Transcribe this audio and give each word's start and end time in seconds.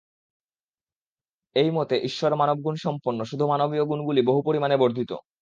এই 1.55 1.69
মতে 1.71 1.95
ঈশ্বর 2.03 2.31
মানবগুণসম্পন্ন, 2.35 3.19
শুধু 3.23 3.43
মানবীয় 3.47 3.83
গুণগুলি 3.85 4.21
বহু 4.21 4.39
পরিমাণে 4.41 4.75
বর্ধিত। 4.77 5.11